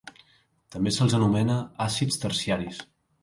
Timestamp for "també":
0.75-0.93